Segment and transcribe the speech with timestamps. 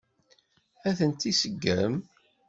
[0.87, 1.93] Ad tent-iseggem?